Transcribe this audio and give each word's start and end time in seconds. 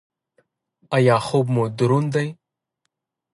ایا 0.95 1.15
خوب 1.27 1.45
مو 1.53 1.63
دروند 1.77 2.09
دی؟ 2.15 2.27